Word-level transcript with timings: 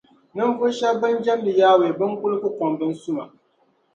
ninvuɣ’ 0.35 0.71
shɛb’ 0.77 0.95
bɛn 1.01 1.15
jɛmdi 1.25 1.51
Yawɛ 1.59 1.87
bɛn’ 1.99 2.13
kul 2.21 2.33
ku 2.41 2.49
kɔŋ 2.57 2.71
binsuma. 2.79 3.23